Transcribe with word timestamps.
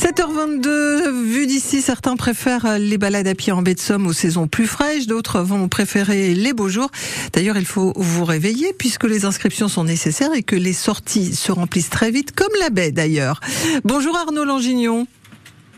7h22, 0.00 1.10
vu 1.10 1.46
d'ici, 1.46 1.82
certains 1.82 2.16
préfèrent 2.16 2.78
les 2.78 2.96
balades 2.96 3.26
à 3.26 3.34
pied 3.34 3.52
en 3.52 3.60
baie 3.60 3.74
de 3.74 3.80
Somme 3.80 4.06
aux 4.06 4.14
saisons 4.14 4.48
plus 4.48 4.66
fraîches, 4.66 5.06
d'autres 5.06 5.40
vont 5.40 5.68
préférer 5.68 6.32
les 6.32 6.54
beaux 6.54 6.70
jours. 6.70 6.90
D'ailleurs, 7.34 7.58
il 7.58 7.66
faut 7.66 7.92
vous 7.96 8.24
réveiller 8.24 8.72
puisque 8.72 9.04
les 9.04 9.26
inscriptions 9.26 9.68
sont 9.68 9.84
nécessaires 9.84 10.32
et 10.32 10.42
que 10.42 10.56
les 10.56 10.72
sorties 10.72 11.34
se 11.34 11.52
remplissent 11.52 11.90
très 11.90 12.10
vite, 12.10 12.32
comme 12.34 12.48
la 12.60 12.70
baie 12.70 12.92
d'ailleurs. 12.92 13.40
Bonjour 13.84 14.16
Arnaud 14.16 14.44
Langignon. 14.44 15.06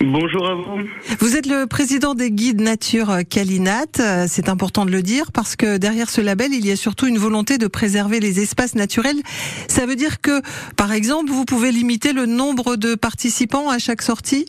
Bonjour 0.00 0.46
à 0.46 0.54
vous. 0.54 0.80
Vous 1.20 1.36
êtes 1.36 1.46
le 1.46 1.66
président 1.66 2.14
des 2.14 2.30
guides 2.30 2.60
nature 2.60 3.18
Calinat. 3.28 4.26
C'est 4.28 4.48
important 4.48 4.84
de 4.84 4.90
le 4.90 5.02
dire 5.02 5.32
parce 5.32 5.56
que 5.56 5.76
derrière 5.76 6.10
ce 6.10 6.20
label, 6.20 6.52
il 6.52 6.66
y 6.66 6.72
a 6.72 6.76
surtout 6.76 7.06
une 7.06 7.18
volonté 7.18 7.58
de 7.58 7.66
préserver 7.66 8.20
les 8.20 8.40
espaces 8.40 8.74
naturels. 8.74 9.20
Ça 9.68 9.86
veut 9.86 9.96
dire 9.96 10.20
que, 10.20 10.42
par 10.76 10.92
exemple, 10.92 11.30
vous 11.30 11.44
pouvez 11.44 11.72
limiter 11.72 12.12
le 12.12 12.26
nombre 12.26 12.76
de 12.76 12.94
participants 12.94 13.70
à 13.70 13.78
chaque 13.78 14.02
sortie? 14.02 14.46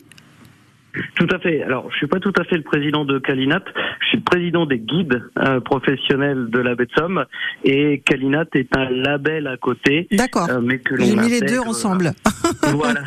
Tout 1.14 1.26
à 1.30 1.38
fait. 1.38 1.62
Alors, 1.62 1.90
je 1.90 1.96
suis 1.96 2.06
pas 2.06 2.20
tout 2.20 2.32
à 2.38 2.44
fait 2.44 2.56
le 2.56 2.62
président 2.62 3.04
de 3.04 3.18
Calinat. 3.18 3.62
Je 4.00 4.06
suis 4.08 4.18
le 4.18 4.24
président 4.24 4.66
des 4.66 4.78
guides 4.78 5.22
euh, 5.38 5.60
professionnels 5.60 6.48
de 6.50 6.58
la 6.58 6.74
baie 6.74 6.86
de 6.86 6.92
Somme. 6.96 7.24
Et 7.64 8.00
Calinat 8.04 8.46
est 8.54 8.76
un 8.76 8.90
label 8.90 9.46
à 9.46 9.56
côté. 9.56 10.08
D'accord. 10.10 10.48
Euh, 10.50 10.60
mais 10.62 10.78
que 10.78 10.96
J'ai 10.96 11.16
mis 11.16 11.28
les 11.28 11.40
deux 11.40 11.60
ensemble. 11.60 12.12
voilà. 12.74 13.02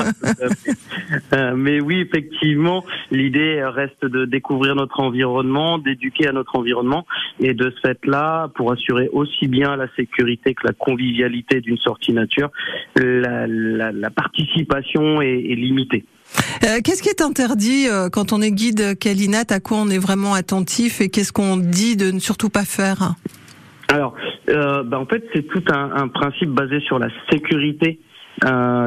Euh, 1.34 1.54
mais 1.56 1.80
oui, 1.82 2.00
effectivement, 2.02 2.86
l'idée 3.12 3.64
reste 3.64 4.06
de 4.06 4.26
découvrir 4.26 4.76
notre 4.76 5.00
environnement, 5.00 5.78
d'éduquer 5.78 6.28
à 6.28 6.32
notre 6.32 6.56
environnement, 6.58 7.06
et 7.40 7.54
de 7.54 7.72
ce 7.72 7.88
fait-là, 7.88 8.50
pour 8.56 8.72
assurer 8.72 9.10
aussi 9.12 9.48
bien 9.48 9.76
la 9.76 9.88
sécurité 9.96 10.54
que 10.54 10.68
la 10.68 10.74
convivialité 10.74 11.62
d'une 11.62 11.78
sortie 11.78 12.14
nature, 12.14 12.50
la, 12.96 13.48
la, 13.48 13.92
la 13.92 14.10
participation 14.10 15.22
est, 15.22 15.28
est 15.28 15.56
limitée. 15.56 16.06
Euh, 16.64 16.80
qu'est-ce 16.84 17.02
qui 17.02 17.10
est 17.10 17.22
interdit 17.22 17.88
euh, 17.90 18.10
quand 18.10 18.34
on 18.34 18.42
est 18.42 18.52
guide 18.52 18.98
Calinat 19.00 19.46
À 19.50 19.60
quoi 19.60 19.78
on 19.78 19.90
est 19.90 19.98
vraiment 19.98 20.34
attentif 20.34 21.02
et 21.02 21.10
qu'est-ce 21.10 21.32
qu'on 21.32 21.58
dit 21.58 21.96
de 21.96 22.12
ne 22.12 22.20
surtout 22.20 22.50
pas 22.50 22.66
faire? 22.66 23.14
Alors, 23.88 24.14
euh, 24.50 24.84
bah, 24.84 25.00
en 25.00 25.06
fait, 25.06 25.24
c'est 25.34 25.44
tout 25.44 25.64
un, 25.72 26.08
principe 26.10 26.50
basé 26.50 26.80
sur 26.82 27.00
la 27.00 27.08
sécurité 27.32 28.00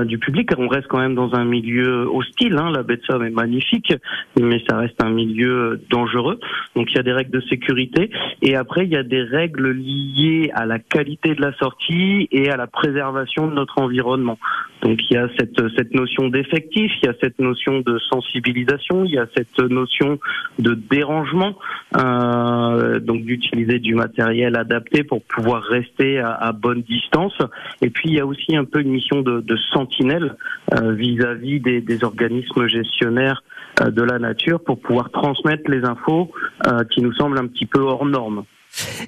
du 0.06 0.18
public. 0.18 0.48
On 0.56 0.66
reste 0.66 0.86
quand 0.88 0.98
même 0.98 1.14
dans 1.14 1.34
un 1.34 1.44
milieu 1.44 2.08
hostile. 2.10 2.56
Hein. 2.56 2.70
La 2.70 2.82
baie 2.82 2.96
de 2.96 3.02
Somme 3.02 3.22
est 3.22 3.28
magnifique, 3.28 3.92
mais 4.40 4.62
ça 4.66 4.78
reste 4.78 5.02
un 5.02 5.10
milieu 5.10 5.78
dangereux. 5.90 6.40
Donc 6.74 6.90
il 6.90 6.96
y 6.96 6.98
a 6.98 7.02
des 7.02 7.12
règles 7.12 7.32
de 7.32 7.42
sécurité. 7.50 8.10
Et 8.40 8.56
après, 8.56 8.84
il 8.84 8.90
y 8.90 8.96
a 8.96 9.02
des 9.02 9.22
règles 9.22 9.72
liées 9.72 10.50
à 10.54 10.64
la 10.64 10.78
qualité 10.78 11.34
de 11.34 11.42
la 11.42 11.52
sortie 11.58 12.28
et 12.32 12.50
à 12.50 12.56
la 12.56 12.66
préservation 12.66 13.46
de 13.46 13.52
notre 13.52 13.78
environnement. 13.78 14.38
Donc 14.82 14.98
il 15.08 15.14
y 15.14 15.16
a 15.16 15.28
cette, 15.38 15.60
cette 15.76 15.94
notion 15.94 16.28
d'effectif, 16.28 16.90
il 17.02 17.06
y 17.06 17.08
a 17.08 17.14
cette 17.22 17.38
notion 17.38 17.80
de 17.80 17.98
sensibilisation, 18.10 19.04
il 19.04 19.12
y 19.12 19.18
a 19.18 19.26
cette 19.36 19.58
notion 19.58 20.18
de 20.58 20.74
dérangement, 20.74 21.56
euh, 21.96 22.98
donc 22.98 23.24
d'utiliser 23.24 23.78
du 23.78 23.94
matériel 23.94 24.56
adapté 24.56 25.04
pour 25.04 25.22
pouvoir 25.22 25.62
rester 25.62 26.18
à, 26.18 26.32
à, 26.32 26.52
bonne 26.52 26.82
distance. 26.82 27.36
Et 27.80 27.90
puis 27.90 28.10
il 28.10 28.14
y 28.16 28.20
a 28.20 28.26
aussi 28.26 28.56
un 28.56 28.64
peu 28.64 28.80
une 28.80 28.90
mission 28.90 29.22
de, 29.22 29.40
de 29.40 29.56
sentinelle 29.72 30.36
euh, 30.74 30.92
vis-à-vis 30.92 31.60
des, 31.60 31.80
des, 31.80 32.04
organismes 32.04 32.66
gestionnaires 32.66 33.42
euh, 33.80 33.90
de 33.90 34.02
la 34.02 34.18
nature 34.18 34.60
pour 34.62 34.80
pouvoir 34.80 35.10
transmettre 35.10 35.70
les 35.70 35.84
infos 35.84 36.30
euh, 36.66 36.84
qui 36.90 37.02
nous 37.02 37.12
semblent 37.12 37.38
un 37.38 37.46
petit 37.46 37.66
peu 37.66 37.80
hors 37.80 38.04
normes. 38.04 38.44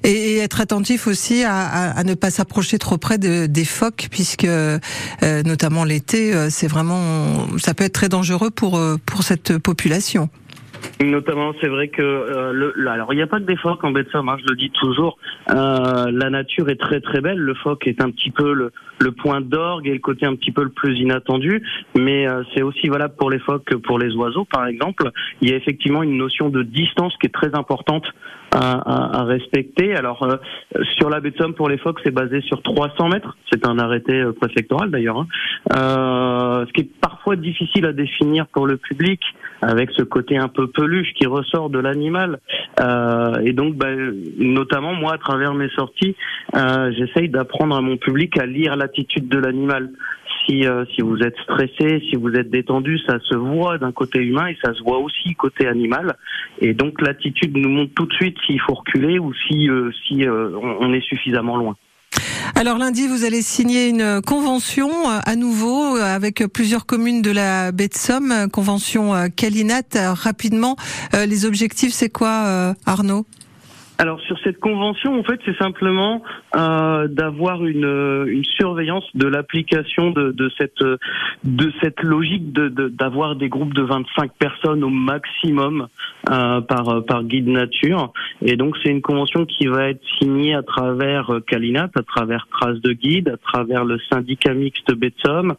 Et, 0.03 0.37
être 0.37 0.61
attentif 0.61 1.07
aussi 1.07 1.43
à, 1.43 2.03
ne 2.03 2.13
pas 2.13 2.29
s'approcher 2.29 2.77
trop 2.77 2.97
près 2.97 3.17
de, 3.17 3.47
des 3.47 3.65
phoques, 3.65 4.07
puisque 4.11 4.45
euh, 4.45 4.79
notamment 5.21 5.83
l'été, 5.83 6.33
euh, 6.33 6.47
c'est 6.49 6.67
vraiment, 6.67 7.47
ça 7.57 7.73
peut 7.73 7.83
être 7.83 7.93
très 7.93 8.09
dangereux 8.09 8.51
pour 8.51 8.77
euh, 8.77 8.97
pour 9.05 9.23
cette 9.23 9.57
population. 9.57 10.29
Notamment, 11.01 11.53
c'est 11.59 11.67
vrai 11.67 11.87
que 11.87 12.87
alors 12.87 13.11
il 13.11 13.15
n'y 13.15 13.23
a 13.23 13.27
pas 13.27 13.39
que 13.39 13.45
des 13.45 13.57
phoques 13.57 13.83
en 13.83 13.91
baie 13.91 14.03
de 14.03 14.09
hein, 14.13 14.37
je 14.39 14.45
le 14.47 14.55
dis 14.55 14.69
toujours. 14.69 15.17
La 15.47 16.29
nature 16.29 16.69
est 16.69 16.79
très 16.79 17.01
très 17.01 17.21
belle. 17.21 17.39
Le 17.39 17.55
phoque 17.55 17.87
est 17.87 18.01
un 18.01 18.11
petit 18.11 18.29
peu 18.29 18.53
le, 18.53 18.71
point 19.11 19.41
d'orgue 19.41 19.87
et 19.87 19.93
le 19.93 19.99
côté 19.99 20.27
un 20.27 20.35
petit 20.35 20.51
peu 20.51 20.63
le 20.63 20.69
plus 20.69 20.95
inattendu, 20.99 21.63
mais 21.97 22.27
c'est 22.53 22.61
aussi 22.61 22.87
valable 22.87 23.15
pour 23.17 23.31
les 23.31 23.39
phoques 23.39 23.65
que 23.65 23.75
pour 23.75 23.97
les 23.97 24.13
oiseaux, 24.13 24.45
par 24.45 24.67
exemple. 24.67 25.09
Il 25.41 25.49
y 25.49 25.53
a 25.53 25.55
effectivement 25.55 26.03
une 26.03 26.17
notion 26.17 26.49
de 26.49 26.61
distance 26.61 27.15
qui 27.17 27.25
est 27.25 27.33
très 27.33 27.55
importante 27.55 28.05
à, 28.55 29.17
à, 29.17 29.19
à 29.19 29.23
respecter. 29.23 29.95
Alors 29.95 30.23
euh, 30.23 30.37
sur 30.97 31.09
la 31.09 31.19
baie 31.19 31.31
de 31.31 31.37
Somme 31.37 31.53
pour 31.53 31.69
les 31.69 31.77
phoques, 31.77 31.99
c'est 32.03 32.13
basé 32.13 32.41
sur 32.41 32.61
300 32.61 33.09
mètres. 33.09 33.37
C'est 33.51 33.67
un 33.67 33.77
arrêté 33.77 34.13
euh, 34.13 34.31
préfectoral 34.31 34.89
d'ailleurs. 34.89 35.19
Hein. 35.19 35.27
Euh, 35.75 36.65
ce 36.65 36.73
qui 36.73 36.81
est 36.81 36.89
parfois 37.01 37.35
difficile 37.35 37.85
à 37.85 37.93
définir 37.93 38.47
pour 38.47 38.67
le 38.67 38.77
public 38.77 39.19
avec 39.61 39.89
ce 39.91 40.03
côté 40.03 40.37
un 40.37 40.47
peu 40.47 40.67
peluche 40.67 41.13
qui 41.15 41.25
ressort 41.25 41.69
de 41.69 41.79
l'animal. 41.79 42.39
Euh, 42.79 43.39
et 43.43 43.53
donc, 43.53 43.75
bah, 43.75 43.87
notamment 44.37 44.93
moi, 44.93 45.13
à 45.13 45.17
travers 45.17 45.53
mes 45.53 45.69
sorties, 45.69 46.15
euh, 46.55 46.91
j'essaye 46.97 47.29
d'apprendre 47.29 47.75
à 47.75 47.81
mon 47.81 47.97
public 47.97 48.37
à 48.39 48.45
lire 48.45 48.75
l'attitude 48.75 49.27
de 49.27 49.39
l'animal. 49.39 49.89
Si, 50.45 50.65
euh, 50.65 50.85
si 50.93 51.01
vous 51.01 51.17
êtes 51.17 51.35
stressé, 51.43 52.01
si 52.09 52.15
vous 52.15 52.29
êtes 52.33 52.49
détendu, 52.49 52.99
ça 52.99 53.17
se 53.19 53.35
voit 53.35 53.77
d'un 53.77 53.91
côté 53.91 54.19
humain 54.19 54.47
et 54.47 54.57
ça 54.63 54.73
se 54.73 54.83
voit 54.83 54.99
aussi 54.99 55.33
côté 55.35 55.67
animal. 55.67 56.15
Et 56.59 56.73
donc 56.73 57.01
l'attitude 57.01 57.55
nous 57.57 57.69
montre 57.69 57.93
tout 57.95 58.05
de 58.05 58.13
suite 58.13 58.37
s'il 58.45 58.59
faut 58.61 58.75
reculer 58.75 59.19
ou 59.19 59.33
si, 59.47 59.69
euh, 59.69 59.91
euh, 60.11 60.51
on 60.79 60.93
est 60.93 61.01
suffisamment 61.01 61.57
loin. 61.57 61.75
Alors 62.55 62.77
lundi, 62.77 63.07
vous 63.07 63.25
allez 63.25 63.41
signer 63.41 63.89
une 63.89 64.21
convention 64.25 64.89
à 65.07 65.35
nouveau 65.35 65.97
avec 65.97 66.45
plusieurs 66.53 66.85
communes 66.85 67.21
de 67.21 67.31
la 67.31 67.71
baie 67.71 67.87
de 67.87 67.93
Somme, 67.93 68.49
convention 68.51 69.11
Calinat. 69.35 70.13
Rapidement, 70.13 70.77
les 71.13 71.45
objectifs, 71.45 71.91
c'est 71.91 72.09
quoi, 72.09 72.73
Arnaud? 72.85 73.25
Alors 73.97 74.19
sur 74.21 74.37
cette 74.39 74.59
convention, 74.59 75.17
en 75.19 75.23
fait, 75.23 75.39
c'est 75.45 75.57
simplement 75.57 76.21
euh, 76.55 77.07
d'avoir 77.07 77.65
une, 77.65 78.25
une, 78.27 78.43
surveillance 78.43 79.05
de 79.15 79.27
l'application 79.27 80.11
de, 80.11 80.31
de, 80.31 80.51
cette 80.57 80.83
de 81.43 81.71
cette 81.81 82.01
logique 82.01 82.51
de 82.51 82.67
d'avoir 82.89 83.35
des 83.35 83.47
groupes 83.47 83.73
de 83.73 83.83
25 83.83 84.31
personnes 84.33 84.83
au 84.83 84.89
maximum 84.89 85.87
euh, 86.29 86.61
par 86.61 87.05
par 87.05 87.23
guide 87.23 87.47
nature. 87.47 88.11
Et 88.41 88.57
donc 88.57 88.75
c'est 88.83 88.89
une 88.89 89.01
convention 89.01 89.45
qui 89.45 89.67
va 89.67 89.89
être 89.89 90.01
signée 90.19 90.55
à 90.55 90.63
travers 90.63 91.31
Calinat, 91.47 91.89
à 91.95 92.03
travers 92.03 92.47
Traces 92.51 92.81
de 92.81 92.91
guide, 92.91 93.29
à 93.29 93.37
travers 93.37 93.85
le 93.85 93.97
syndicat 94.09 94.53
mixte 94.53 94.93
Betsom, 94.93 95.55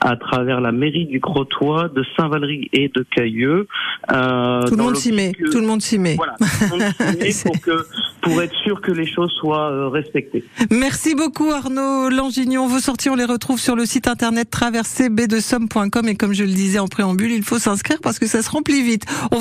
à 0.00 0.16
travers 0.16 0.60
la 0.60 0.72
mairie 0.72 1.06
du 1.06 1.20
Crotoy, 1.20 1.88
de 1.94 2.04
Saint-Valery 2.16 2.68
et 2.72 2.88
de 2.88 3.04
Cailleux. 3.14 3.66
Euh, 4.12 4.62
tout, 4.62 4.76
le 4.76 4.82
monde 4.82 4.96
s'y 4.96 5.12
met. 5.12 5.32
tout 5.32 5.60
le 5.60 5.66
monde 5.66 5.82
s'y 5.82 5.98
met. 5.98 6.16
Voilà, 6.16 6.36
pour, 7.44 7.60
que, 7.60 7.86
pour 8.22 8.42
être 8.42 8.54
sûr 8.64 8.80
que 8.80 8.92
les 8.92 9.06
choses 9.06 9.30
soient 9.32 9.70
euh, 9.70 9.88
respectées. 9.88 10.44
Merci 10.70 11.14
beaucoup 11.14 11.50
Arnaud 11.50 12.08
Langignon. 12.08 12.66
Vos 12.66 12.80
sorties, 12.80 13.10
on 13.10 13.14
les 13.14 13.24
retrouve 13.24 13.60
sur 13.60 13.76
le 13.76 13.84
site 13.84 14.08
internet 14.08 14.50
traversébdsomme.com 14.50 16.08
et 16.08 16.16
comme 16.16 16.32
je 16.32 16.44
le 16.44 16.50
disais 16.50 16.78
en 16.78 16.88
préambule, 16.88 17.32
il 17.32 17.42
faut 17.42 17.58
s'inscrire 17.58 17.98
parce 18.02 18.18
que 18.18 18.26
ça 18.26 18.42
se 18.42 18.50
remplit 18.50 18.82
vite. 18.82 19.04
On 19.32 19.38